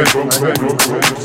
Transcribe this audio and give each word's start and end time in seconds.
Rock, 0.00 0.14
rock, 0.14 0.40
rock, 0.40 0.62
rock, 0.62 0.88
rock. 0.88 1.19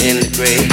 in 0.00 0.20
the 0.20 0.28
grave. 0.36 0.68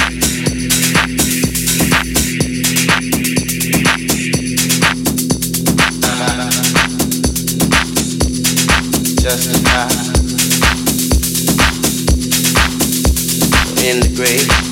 Just 9.20 9.48
in 13.84 14.00
the 14.00 14.08
grave. 14.14 14.65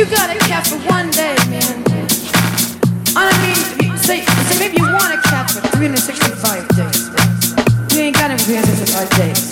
You 0.00 0.06
gotta 0.06 0.38
care 0.38 0.64
for 0.64 0.76
one 0.88 1.10
day, 1.10 1.36
man. 1.50 1.84
And 1.90 3.18
I 3.18 3.36
mean, 3.44 3.98
say, 3.98 4.22
say 4.24 4.58
maybe 4.58 4.78
you 4.78 4.84
wanna 4.84 5.20
cat 5.20 5.50
for 5.50 5.60
365 5.76 6.68
days. 6.68 7.94
You 7.94 8.04
ain't 8.04 8.16
got 8.16 8.30
him 8.30 8.38
365 8.38 9.10
days. 9.10 9.49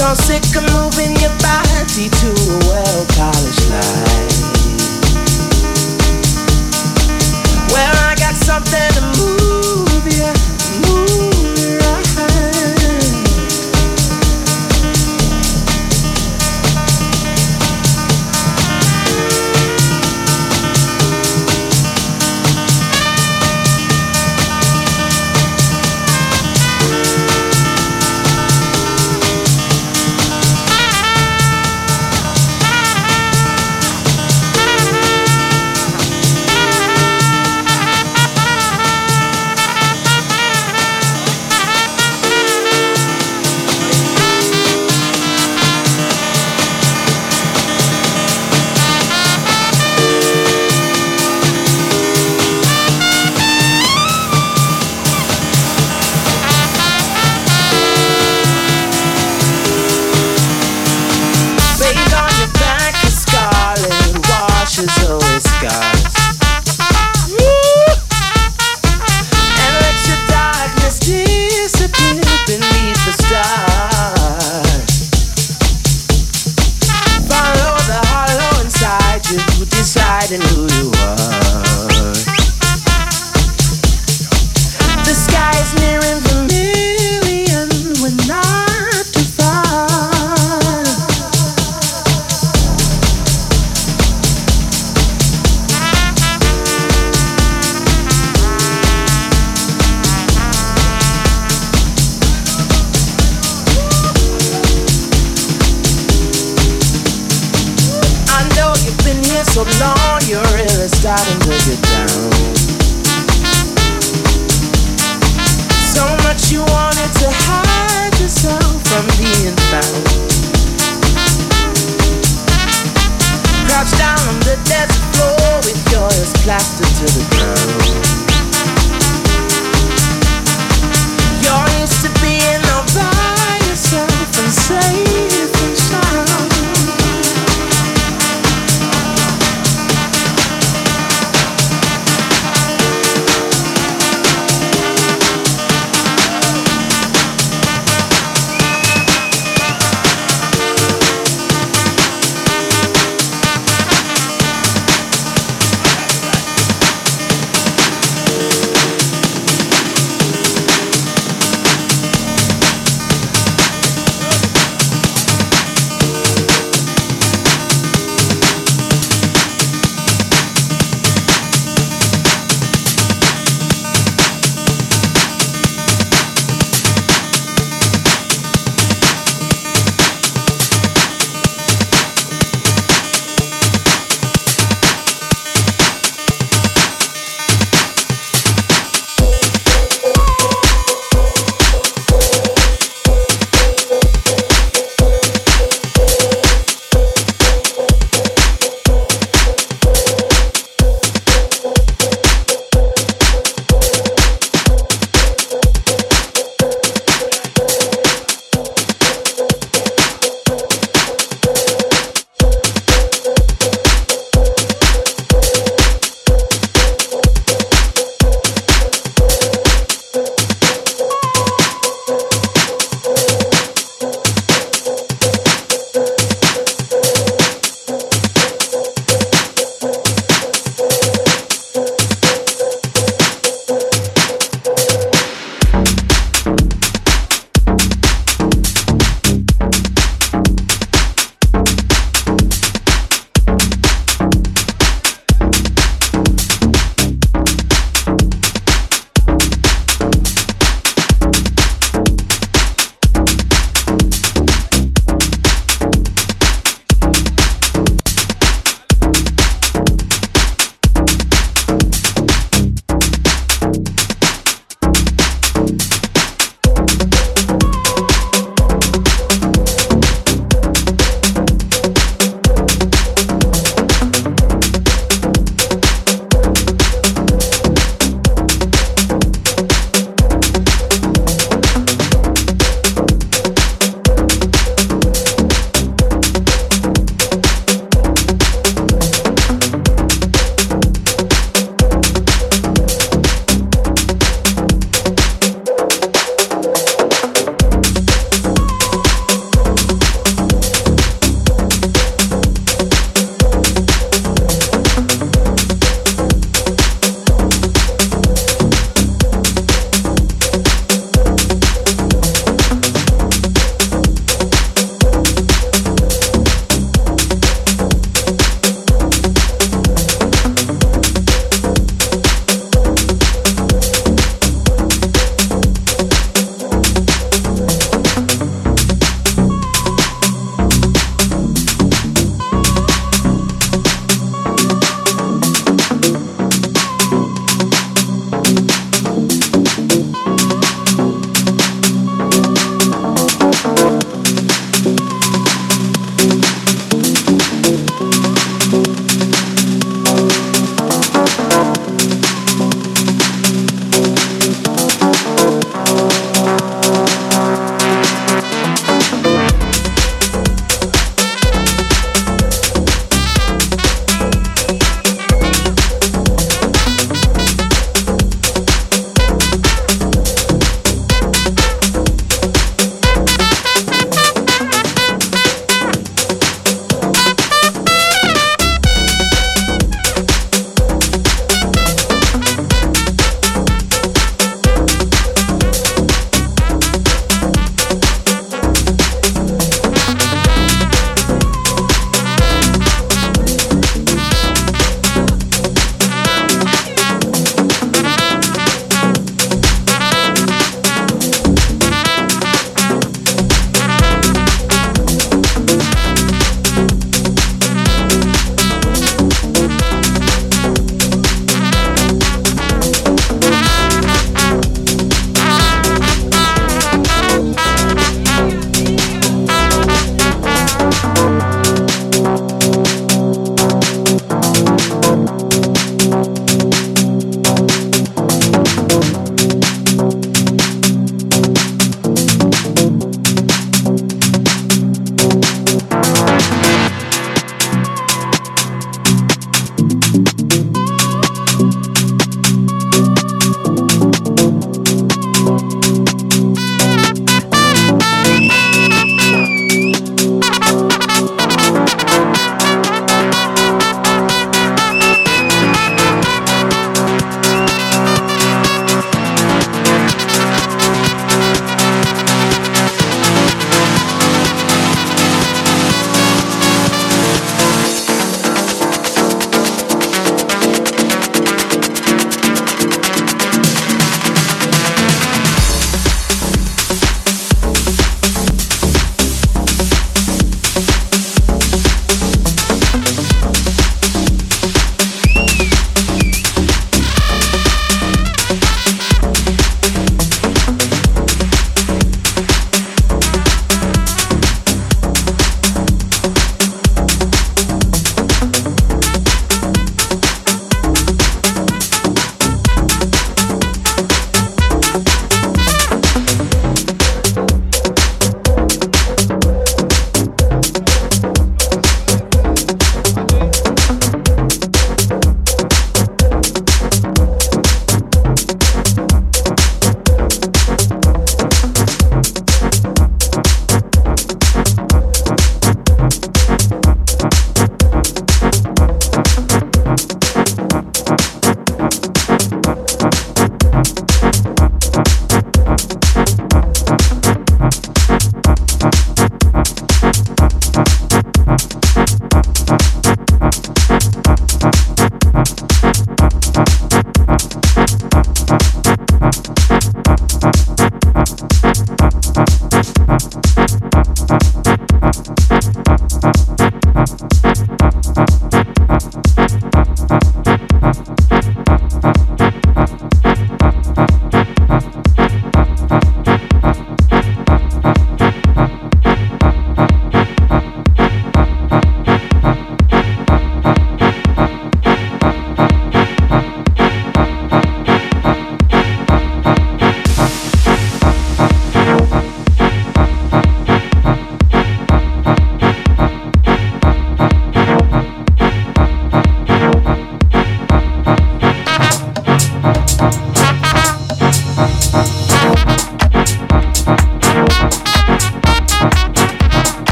so 0.00 0.14
sick 0.14 0.56
of 0.56 0.62
moving 0.72 1.14
your 1.16 1.36
body 1.40 2.08
to 2.08 2.28
a 2.30 2.58
well-polished 2.66 3.68
life. 3.68 4.39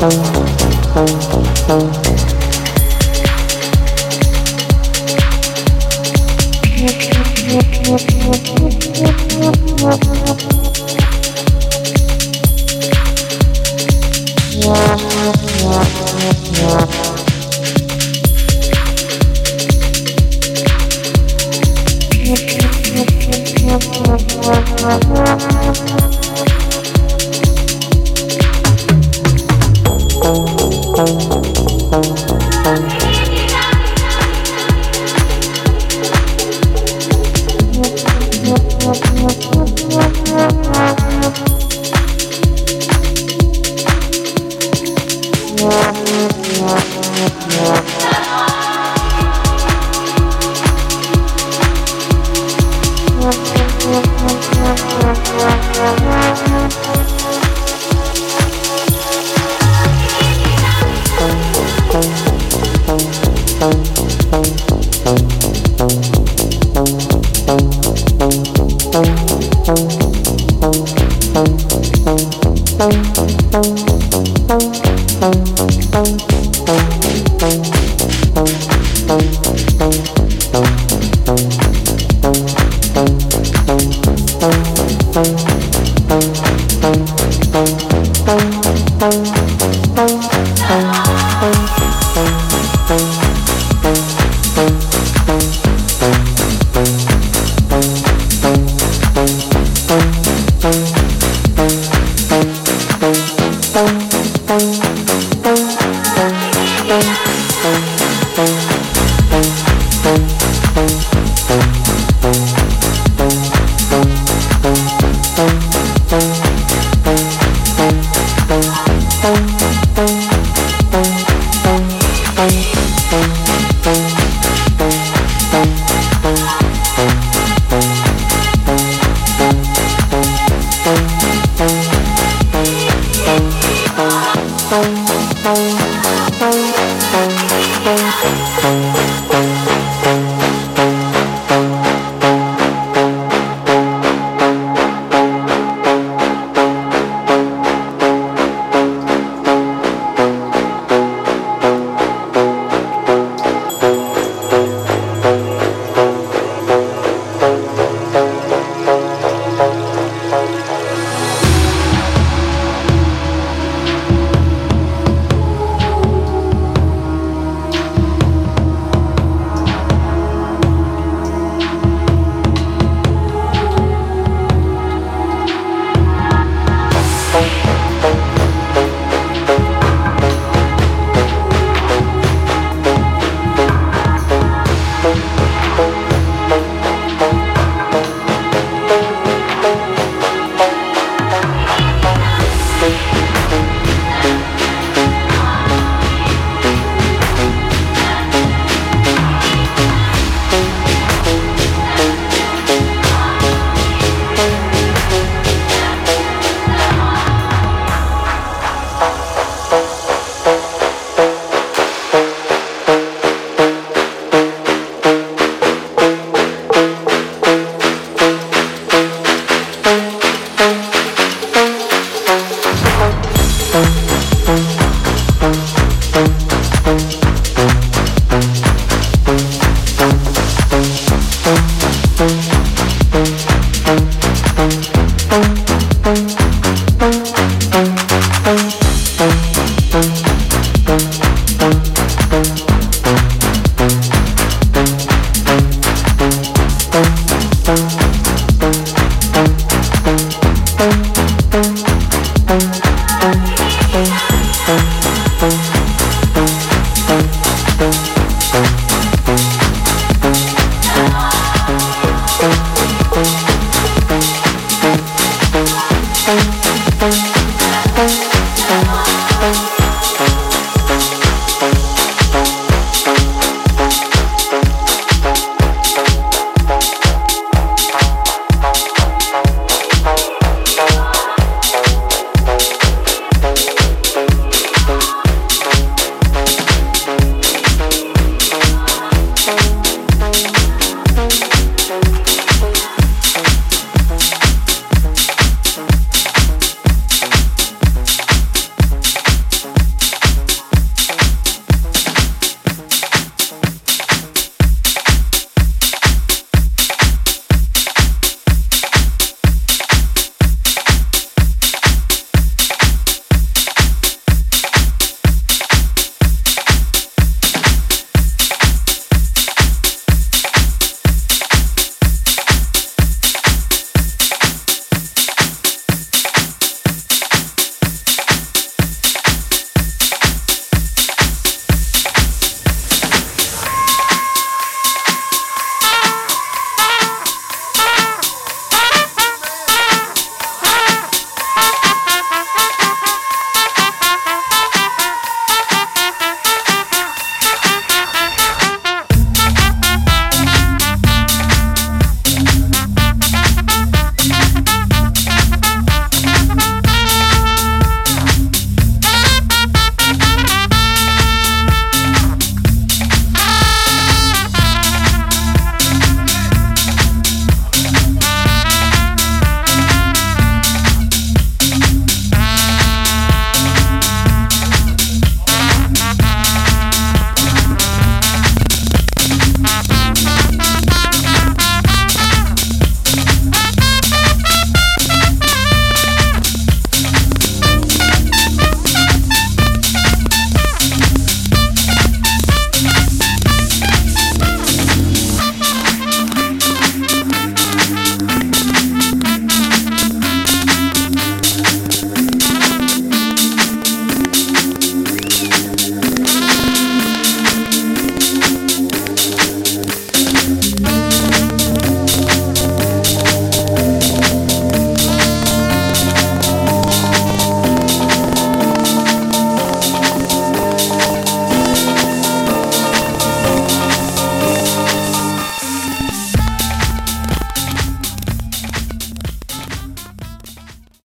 Thank 0.00 0.58